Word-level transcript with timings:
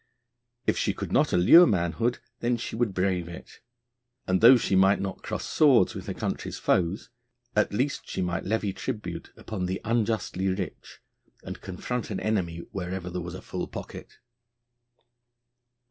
If 0.65 0.79
she 0.79 0.95
could 0.95 1.11
not 1.11 1.31
allure 1.31 1.67
manhood, 1.67 2.17
then 2.39 2.53
would 2.53 2.59
she 2.61 2.75
brave 2.75 3.27
it. 3.29 3.59
And 4.25 4.41
though 4.41 4.57
she 4.57 4.75
might 4.75 4.99
not 4.99 5.21
cross 5.21 5.45
swords 5.45 5.93
with 5.93 6.07
her 6.07 6.15
country's 6.15 6.57
foes, 6.57 7.09
at 7.55 7.71
least 7.71 8.09
she 8.09 8.19
might 8.19 8.43
levy 8.43 8.73
tribute 8.73 9.31
upon 9.37 9.67
the 9.67 9.79
unjustly 9.85 10.47
rich, 10.47 11.01
and 11.43 11.61
confront 11.61 12.09
an 12.09 12.19
enemy 12.19 12.63
wherever 12.71 13.11
there 13.11 13.21
was 13.21 13.35
a 13.35 13.43
full 13.43 13.67
pocket. 13.67 14.17